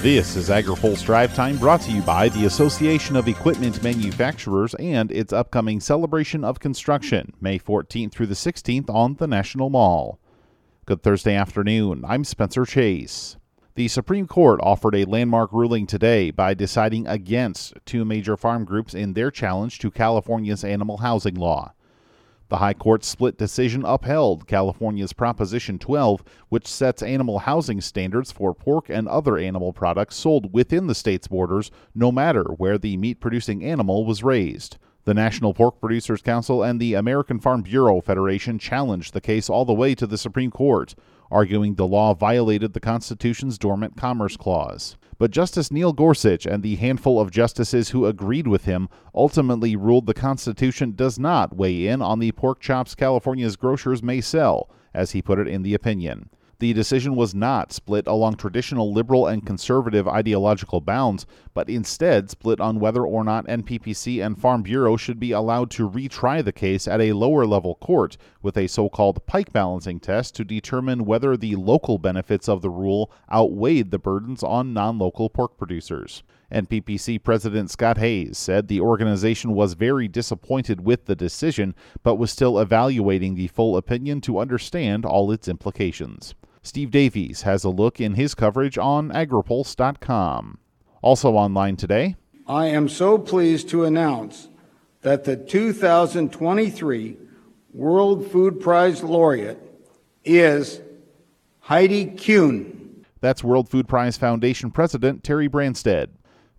This 0.00 0.34
is 0.36 0.48
AgriPulse 0.48 1.04
Drive 1.04 1.34
Time 1.34 1.56
brought 1.58 1.80
to 1.82 1.92
you 1.92 2.02
by 2.02 2.28
the 2.30 2.46
Association 2.46 3.14
of 3.14 3.28
Equipment 3.28 3.82
Manufacturers 3.82 4.74
and 4.74 5.12
its 5.12 5.32
upcoming 5.32 5.80
celebration 5.80 6.44
of 6.44 6.58
construction, 6.58 7.32
May 7.40 7.58
14th 7.58 8.10
through 8.10 8.26
the 8.26 8.34
16th 8.34 8.90
on 8.90 9.14
the 9.14 9.28
National 9.28 9.70
Mall. 9.70 10.18
Good 10.86 11.02
Thursday 11.02 11.34
afternoon. 11.34 12.04
I'm 12.06 12.24
Spencer 12.24 12.64
Chase. 12.64 13.36
The 13.74 13.88
Supreme 13.88 14.26
Court 14.26 14.60
offered 14.62 14.94
a 14.94 15.04
landmark 15.04 15.52
ruling 15.52 15.86
today 15.86 16.30
by 16.30 16.54
deciding 16.54 17.06
against 17.06 17.74
two 17.86 18.04
major 18.04 18.36
farm 18.36 18.64
groups 18.64 18.94
in 18.94 19.12
their 19.12 19.30
challenge 19.30 19.78
to 19.78 19.90
California's 19.90 20.64
animal 20.64 20.98
housing 20.98 21.36
law. 21.36 21.74
The 22.48 22.58
High 22.58 22.74
Court's 22.74 23.08
split 23.08 23.38
decision 23.38 23.84
upheld 23.84 24.46
California's 24.46 25.12
Proposition 25.12 25.78
12, 25.78 26.22
which 26.48 26.66
sets 26.66 27.02
animal 27.02 27.40
housing 27.40 27.80
standards 27.80 28.30
for 28.30 28.54
pork 28.54 28.90
and 28.90 29.08
other 29.08 29.38
animal 29.38 29.72
products 29.72 30.16
sold 30.16 30.52
within 30.52 30.86
the 30.86 30.94
state's 30.94 31.28
borders, 31.28 31.70
no 31.94 32.12
matter 32.12 32.44
where 32.44 32.78
the 32.78 32.96
meat 32.96 33.20
producing 33.20 33.64
animal 33.64 34.04
was 34.04 34.22
raised. 34.22 34.76
The 35.04 35.14
National 35.14 35.52
Pork 35.52 35.80
Producers 35.80 36.22
Council 36.22 36.62
and 36.62 36.78
the 36.78 36.94
American 36.94 37.40
Farm 37.40 37.62
Bureau 37.62 38.00
Federation 38.00 38.58
challenged 38.58 39.12
the 39.12 39.20
case 39.20 39.50
all 39.50 39.64
the 39.64 39.72
way 39.72 39.96
to 39.96 40.06
the 40.06 40.16
Supreme 40.16 40.52
Court, 40.52 40.94
arguing 41.28 41.74
the 41.74 41.88
law 41.88 42.14
violated 42.14 42.72
the 42.72 42.80
Constitution's 42.80 43.58
Dormant 43.58 43.96
Commerce 43.96 44.36
Clause. 44.36 44.96
But 45.22 45.30
Justice 45.30 45.70
Neil 45.70 45.92
Gorsuch 45.92 46.46
and 46.46 46.64
the 46.64 46.74
handful 46.74 47.20
of 47.20 47.30
justices 47.30 47.90
who 47.90 48.06
agreed 48.06 48.48
with 48.48 48.64
him 48.64 48.88
ultimately 49.14 49.76
ruled 49.76 50.06
the 50.06 50.14
Constitution 50.14 50.94
does 50.96 51.16
not 51.16 51.56
weigh 51.56 51.86
in 51.86 52.02
on 52.02 52.18
the 52.18 52.32
pork 52.32 52.58
chops 52.58 52.96
California's 52.96 53.54
grocers 53.54 54.02
may 54.02 54.20
sell, 54.20 54.68
as 54.92 55.12
he 55.12 55.22
put 55.22 55.38
it 55.38 55.46
in 55.46 55.62
the 55.62 55.74
opinion. 55.74 56.28
The 56.62 56.72
decision 56.72 57.16
was 57.16 57.34
not 57.34 57.72
split 57.72 58.06
along 58.06 58.36
traditional 58.36 58.92
liberal 58.92 59.26
and 59.26 59.44
conservative 59.44 60.06
ideological 60.06 60.80
bounds, 60.80 61.26
but 61.54 61.68
instead 61.68 62.30
split 62.30 62.60
on 62.60 62.78
whether 62.78 63.04
or 63.04 63.24
not 63.24 63.48
NPPC 63.48 64.24
and 64.24 64.40
Farm 64.40 64.62
Bureau 64.62 64.96
should 64.96 65.18
be 65.18 65.32
allowed 65.32 65.72
to 65.72 65.90
retry 65.90 66.40
the 66.40 66.52
case 66.52 66.86
at 66.86 67.00
a 67.00 67.14
lower 67.14 67.46
level 67.46 67.74
court 67.74 68.16
with 68.42 68.56
a 68.56 68.68
so 68.68 68.88
called 68.88 69.26
pike 69.26 69.52
balancing 69.52 69.98
test 69.98 70.36
to 70.36 70.44
determine 70.44 71.04
whether 71.04 71.36
the 71.36 71.56
local 71.56 71.98
benefits 71.98 72.48
of 72.48 72.62
the 72.62 72.70
rule 72.70 73.10
outweighed 73.32 73.90
the 73.90 73.98
burdens 73.98 74.44
on 74.44 74.72
non 74.72 75.00
local 75.00 75.28
pork 75.28 75.58
producers. 75.58 76.22
NPPC 76.52 77.24
President 77.24 77.72
Scott 77.72 77.98
Hays 77.98 78.38
said 78.38 78.68
the 78.68 78.80
organization 78.80 79.52
was 79.54 79.74
very 79.74 80.06
disappointed 80.06 80.82
with 80.82 81.06
the 81.06 81.16
decision, 81.16 81.74
but 82.04 82.18
was 82.18 82.30
still 82.30 82.60
evaluating 82.60 83.34
the 83.34 83.48
full 83.48 83.76
opinion 83.76 84.20
to 84.20 84.38
understand 84.38 85.04
all 85.04 85.32
its 85.32 85.48
implications. 85.48 86.36
Steve 86.64 86.92
Davies 86.92 87.42
has 87.42 87.64
a 87.64 87.68
look 87.68 88.00
in 88.00 88.14
his 88.14 88.36
coverage 88.36 88.78
on 88.78 89.10
agripulse.com. 89.10 90.58
Also 91.02 91.32
online 91.32 91.74
today, 91.76 92.14
I 92.46 92.66
am 92.66 92.88
so 92.88 93.18
pleased 93.18 93.68
to 93.70 93.84
announce 93.84 94.48
that 95.00 95.24
the 95.24 95.36
2023 95.36 97.16
World 97.72 98.30
Food 98.30 98.60
Prize 98.60 99.02
laureate 99.02 99.58
is 100.24 100.80
Heidi 101.58 102.06
Kuhn. 102.06 103.04
That's 103.20 103.42
World 103.42 103.68
Food 103.68 103.88
Prize 103.88 104.16
Foundation 104.16 104.70
President 104.70 105.24
Terry 105.24 105.48
Branstad. 105.48 106.10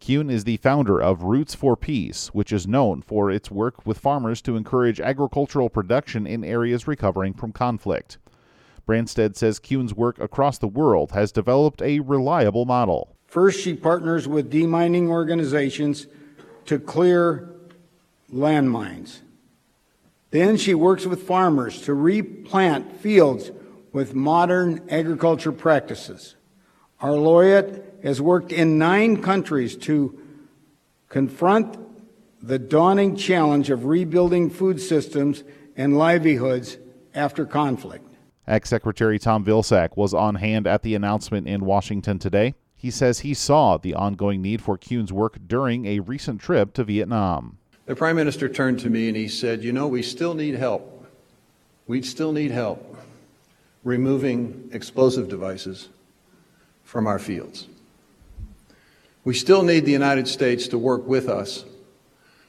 Kuhn 0.00 0.30
is 0.30 0.44
the 0.44 0.56
founder 0.56 0.98
of 0.98 1.24
Roots 1.24 1.54
of 1.62 1.80
Peace, 1.80 2.28
which 2.28 2.52
is 2.54 2.66
known 2.66 3.02
for 3.02 3.30
its 3.30 3.50
work 3.50 3.84
with 3.84 3.98
farmers 3.98 4.40
to 4.42 4.56
encourage 4.56 4.98
agricultural 4.98 5.68
production 5.68 6.26
in 6.26 6.42
areas 6.42 6.88
recovering 6.88 7.34
from 7.34 7.52
conflict. 7.52 8.16
Branstad 8.86 9.36
says 9.36 9.58
Kuhn's 9.58 9.94
work 9.94 10.18
across 10.18 10.58
the 10.58 10.68
world 10.68 11.12
has 11.12 11.32
developed 11.32 11.82
a 11.82 12.00
reliable 12.00 12.64
model. 12.64 13.16
First, 13.26 13.60
she 13.60 13.74
partners 13.74 14.26
with 14.26 14.50
demining 14.50 15.08
organizations 15.08 16.06
to 16.66 16.78
clear 16.78 17.48
landmines. 18.32 19.20
Then 20.30 20.56
she 20.56 20.74
works 20.74 21.06
with 21.06 21.22
farmers 21.22 21.82
to 21.82 21.94
replant 21.94 23.00
fields 23.00 23.50
with 23.92 24.14
modern 24.14 24.88
agriculture 24.88 25.52
practices. 25.52 26.36
Our 27.00 27.12
laureate 27.12 28.00
has 28.02 28.20
worked 28.20 28.52
in 28.52 28.78
nine 28.78 29.22
countries 29.22 29.76
to 29.78 30.18
confront 31.08 31.76
the 32.42 32.58
dawning 32.58 33.16
challenge 33.16 33.70
of 33.70 33.84
rebuilding 33.84 34.50
food 34.50 34.80
systems 34.80 35.44
and 35.76 35.98
livelihoods 35.98 36.78
after 37.14 37.44
conflict. 37.44 38.09
Ag 38.46 38.66
Secretary 38.66 39.18
Tom 39.18 39.44
Vilsack 39.44 39.96
was 39.96 40.14
on 40.14 40.36
hand 40.36 40.66
at 40.66 40.82
the 40.82 40.94
announcement 40.94 41.46
in 41.46 41.64
Washington 41.64 42.18
today. 42.18 42.54
He 42.74 42.90
says 42.90 43.20
he 43.20 43.34
saw 43.34 43.76
the 43.76 43.94
ongoing 43.94 44.40
need 44.40 44.62
for 44.62 44.78
Kuhn's 44.78 45.12
work 45.12 45.38
during 45.46 45.86
a 45.86 46.00
recent 46.00 46.40
trip 46.40 46.72
to 46.74 46.84
Vietnam. 46.84 47.58
The 47.86 47.94
Prime 47.94 48.16
Minister 48.16 48.48
turned 48.48 48.80
to 48.80 48.90
me 48.90 49.08
and 49.08 49.16
he 49.16 49.28
said, 49.28 49.62
You 49.62 49.72
know, 49.72 49.86
we 49.86 50.02
still 50.02 50.34
need 50.34 50.54
help. 50.54 51.06
We 51.86 52.02
still 52.02 52.32
need 52.32 52.50
help 52.50 52.96
removing 53.84 54.70
explosive 54.72 55.28
devices 55.28 55.88
from 56.84 57.06
our 57.06 57.18
fields. 57.18 57.66
We 59.24 59.34
still 59.34 59.62
need 59.62 59.84
the 59.84 59.92
United 59.92 60.28
States 60.28 60.68
to 60.68 60.78
work 60.78 61.06
with 61.06 61.28
us 61.28 61.64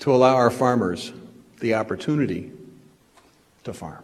to 0.00 0.12
allow 0.12 0.36
our 0.36 0.50
farmers 0.50 1.12
the 1.60 1.74
opportunity 1.74 2.52
to 3.64 3.72
farm. 3.72 4.02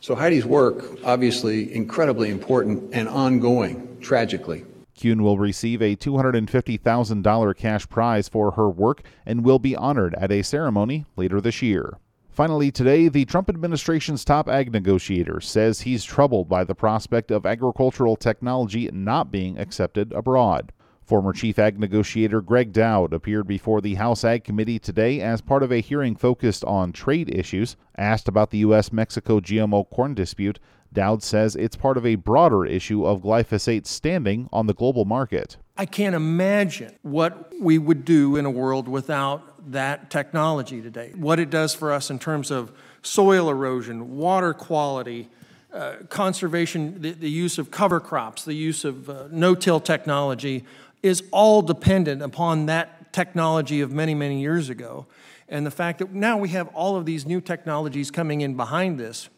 So 0.00 0.14
Heidi's 0.14 0.46
work, 0.46 0.98
obviously 1.04 1.74
incredibly 1.74 2.30
important 2.30 2.90
and 2.92 3.08
ongoing, 3.08 3.98
tragically. 4.00 4.64
Kuhn 4.94 5.22
will 5.22 5.38
receive 5.38 5.82
a 5.82 5.96
$250,000 5.96 7.56
cash 7.56 7.88
prize 7.88 8.28
for 8.28 8.52
her 8.52 8.68
work 8.68 9.02
and 9.26 9.44
will 9.44 9.58
be 9.58 9.76
honored 9.76 10.14
at 10.14 10.32
a 10.32 10.42
ceremony 10.42 11.04
later 11.16 11.40
this 11.40 11.60
year. 11.60 11.98
Finally, 12.30 12.70
today, 12.70 13.08
the 13.08 13.24
Trump 13.24 13.48
administration's 13.48 14.24
top 14.24 14.46
ag 14.48 14.70
negotiator 14.70 15.40
says 15.40 15.80
he's 15.80 16.04
troubled 16.04 16.48
by 16.48 16.64
the 16.64 16.74
prospect 16.74 17.30
of 17.30 17.46
agricultural 17.46 18.14
technology 18.14 18.90
not 18.92 19.32
being 19.32 19.58
accepted 19.58 20.12
abroad. 20.12 20.70
Former 21.06 21.32
Chief 21.32 21.56
Ag 21.56 21.78
Negotiator 21.78 22.40
Gregg 22.40 22.72
Doud 22.72 23.12
appeared 23.12 23.46
before 23.46 23.80
the 23.80 23.94
House 23.94 24.24
Ag 24.24 24.42
Committee 24.42 24.80
today 24.80 25.20
as 25.20 25.40
part 25.40 25.62
of 25.62 25.70
a 25.70 25.80
hearing 25.80 26.16
focused 26.16 26.64
on 26.64 26.92
trade 26.92 27.32
issues. 27.32 27.76
Asked 27.96 28.26
about 28.26 28.50
the 28.50 28.58
U.S. 28.58 28.92
Mexico 28.92 29.38
GMO 29.38 29.88
corn 29.88 30.14
dispute, 30.14 30.58
Dowd 30.92 31.22
says 31.22 31.54
it's 31.54 31.76
part 31.76 31.96
of 31.96 32.04
a 32.04 32.16
broader 32.16 32.66
issue 32.66 33.06
of 33.06 33.22
glyphosate's 33.22 33.88
standing 33.88 34.48
on 34.52 34.66
the 34.66 34.74
global 34.74 35.04
market. 35.04 35.58
I 35.76 35.86
can't 35.86 36.16
imagine 36.16 36.96
what 37.02 37.52
we 37.60 37.78
would 37.78 38.04
do 38.04 38.34
in 38.34 38.44
a 38.44 38.50
world 38.50 38.88
without 38.88 39.70
that 39.70 40.10
technology 40.10 40.82
today. 40.82 41.12
What 41.14 41.38
it 41.38 41.50
does 41.50 41.72
for 41.72 41.92
us 41.92 42.10
in 42.10 42.18
terms 42.18 42.50
of 42.50 42.72
soil 43.02 43.48
erosion, 43.48 44.16
water 44.16 44.52
quality, 44.52 45.28
uh, 45.72 45.96
conservation, 46.08 47.00
the, 47.02 47.12
the, 47.12 47.30
use 47.30 47.58
of 47.58 47.70
cover 47.70 48.00
crops, 48.00 48.44
the 48.44 48.54
use 48.54 48.84
of 48.84 49.10
uh, 49.10 49.28
no 49.30 49.54
till 49.54 49.78
technology 49.78 50.64
is 51.02 51.22
all 51.30 51.62
dependent 51.62 52.22
upon 52.22 52.66
that 52.66 53.12
technology 53.12 53.80
of 53.80 53.92
many, 53.92 54.14
many 54.14 54.40
years 54.40 54.68
ago. 54.68 55.06
And 55.48 55.64
the 55.64 55.70
fact 55.70 56.00
that 56.00 56.12
now 56.12 56.36
we 56.36 56.48
have 56.50 56.68
all 56.68 56.96
of 56.96 57.06
these 57.06 57.24
new 57.24 57.40
technologies 57.40 58.10
coming 58.10 58.40
in 58.40 58.56
behind 58.56 58.98
this, 58.98 59.28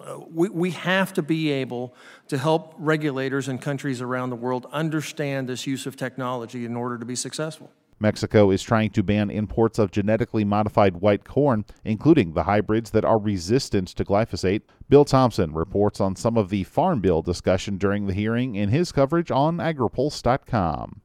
uh, 0.00 0.18
we, 0.32 0.48
we 0.48 0.70
have 0.72 1.12
to 1.14 1.22
be 1.22 1.50
able 1.50 1.94
to 2.28 2.38
help 2.38 2.74
regulators 2.78 3.48
and 3.48 3.60
countries 3.60 4.00
around 4.00 4.30
the 4.30 4.36
world 4.36 4.66
understand 4.72 5.48
this 5.48 5.66
use 5.66 5.86
of 5.86 5.96
technology 5.96 6.64
in 6.64 6.76
order 6.76 6.98
to 6.98 7.04
be 7.04 7.16
successful. 7.16 7.70
Mexico 8.00 8.50
is 8.50 8.62
trying 8.62 8.90
to 8.90 9.02
ban 9.02 9.30
imports 9.30 9.78
of 9.78 9.90
genetically 9.90 10.44
modified 10.44 10.98
white 10.98 11.24
corn, 11.24 11.64
including 11.84 12.32
the 12.32 12.44
hybrids 12.44 12.90
that 12.90 13.04
are 13.04 13.18
resistant 13.18 13.88
to 13.88 14.04
glyphosate. 14.04 14.62
Bill 14.88 15.04
Tomson 15.04 15.52
reports 15.52 16.00
on 16.00 16.14
some 16.14 16.36
of 16.36 16.48
the 16.48 16.64
Farm 16.64 17.00
Bill 17.00 17.22
discussion 17.22 17.76
during 17.76 18.06
the 18.06 18.14
hearing 18.14 18.54
in 18.54 18.68
his 18.68 18.92
coverage 18.92 19.30
on 19.30 19.58
agripulse.com. 19.58 21.00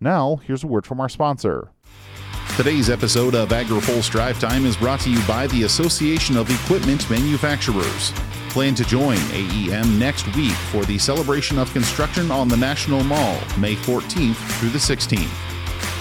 Now, 0.00 0.36
here's 0.36 0.64
a 0.64 0.66
word 0.66 0.86
from 0.86 1.00
our 1.00 1.08
sponsor. 1.08 1.70
Today's 2.56 2.88
episode 2.88 3.34
of 3.34 3.48
AgriPulse 3.48 4.10
Drive 4.10 4.38
Time 4.38 4.64
is 4.64 4.76
brought 4.76 5.00
to 5.00 5.10
you 5.10 5.20
by 5.26 5.48
the 5.48 5.64
Association 5.64 6.36
of 6.36 6.48
Equipment 6.48 7.08
Manufacturers. 7.10 8.12
Plan 8.50 8.76
to 8.76 8.84
join 8.84 9.16
AEM 9.32 9.98
next 9.98 10.24
week 10.36 10.52
for 10.52 10.84
the 10.84 10.96
celebration 10.96 11.58
of 11.58 11.72
construction 11.72 12.30
on 12.30 12.46
the 12.46 12.56
National 12.56 13.02
Mall, 13.02 13.40
May 13.58 13.74
14th 13.74 14.36
through 14.60 14.68
the 14.68 14.78
16th. 14.78 15.53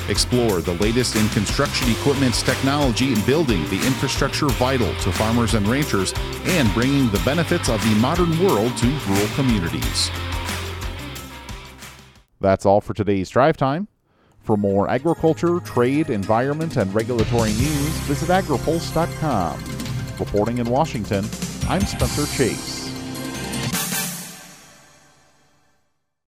Explore 0.10 0.62
the 0.62 0.74
latest 0.76 1.16
in 1.16 1.28
construction 1.30 1.90
equipment 1.90 2.36
technology 2.36 3.14
and 3.14 3.26
building 3.26 3.64
the 3.70 3.82
infrastructure 3.88 4.48
vital 4.48 4.94
to 4.96 5.12
farmers 5.12 5.54
and 5.54 5.68
ranchers 5.68 6.14
and 6.44 6.74
bringing 6.74 7.10
the 7.12 7.22
benefits 7.24 7.70
of 7.70 7.82
the 7.84 7.96
modern 7.96 8.32
world 8.44 8.76
to 8.78 8.88
rural 9.08 9.28
communities. 9.36 10.12
That's 12.42 12.66
all 12.66 12.82
for 12.82 12.94
today's 12.94 13.30
drive 13.30 13.56
time. 13.56 13.88
For 14.42 14.58
more 14.58 14.90
agriculture, 14.90 15.62
trade, 15.62 16.10
environment, 16.10 16.76
and 16.76 16.94
regulatory 16.94 17.52
news, 17.54 17.94
visit 18.10 18.28
agripulse.com. 18.28 19.64
Reporting 20.20 20.58
in 20.58 20.70
Washington, 20.70 21.24
I'm 21.70 21.82
Spencer 21.82 22.26
Chase. 22.36 22.83